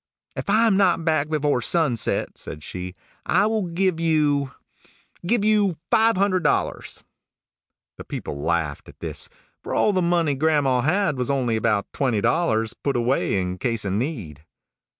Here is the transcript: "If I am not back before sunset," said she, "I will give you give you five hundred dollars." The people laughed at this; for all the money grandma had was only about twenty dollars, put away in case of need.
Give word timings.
"If 0.35 0.49
I 0.49 0.65
am 0.65 0.77
not 0.77 1.05
back 1.05 1.29
before 1.29 1.61
sunset," 1.61 2.35
said 2.35 2.63
she, 2.63 2.95
"I 3.23 3.45
will 3.45 3.67
give 3.67 3.99
you 3.99 4.51
give 5.27 5.45
you 5.45 5.77
five 5.91 6.17
hundred 6.17 6.43
dollars." 6.43 7.03
The 7.99 8.03
people 8.03 8.41
laughed 8.41 8.89
at 8.89 8.99
this; 8.99 9.29
for 9.61 9.75
all 9.75 9.93
the 9.93 10.01
money 10.01 10.33
grandma 10.33 10.81
had 10.81 11.19
was 11.19 11.29
only 11.29 11.55
about 11.55 11.93
twenty 11.93 12.19
dollars, 12.19 12.73
put 12.73 12.97
away 12.97 13.39
in 13.39 13.59
case 13.59 13.85
of 13.85 13.93
need. 13.93 14.43